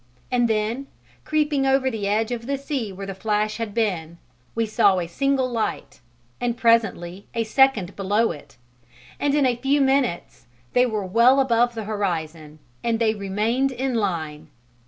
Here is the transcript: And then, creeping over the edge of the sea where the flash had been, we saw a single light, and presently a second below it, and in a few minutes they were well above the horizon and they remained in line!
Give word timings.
And 0.31 0.47
then, 0.47 0.87
creeping 1.25 1.67
over 1.67 1.91
the 1.91 2.07
edge 2.07 2.31
of 2.31 2.47
the 2.47 2.57
sea 2.57 2.91
where 2.91 3.05
the 3.05 3.13
flash 3.13 3.57
had 3.57 3.71
been, 3.71 4.17
we 4.55 4.65
saw 4.65 4.97
a 4.97 5.05
single 5.05 5.47
light, 5.47 5.99
and 6.39 6.57
presently 6.57 7.27
a 7.35 7.43
second 7.43 7.95
below 7.95 8.31
it, 8.31 8.57
and 9.19 9.35
in 9.35 9.45
a 9.45 9.55
few 9.57 9.79
minutes 9.79 10.47
they 10.73 10.87
were 10.87 11.05
well 11.05 11.39
above 11.39 11.75
the 11.75 11.83
horizon 11.83 12.57
and 12.83 12.97
they 12.97 13.13
remained 13.13 13.71
in 13.71 13.93
line! 13.93 14.47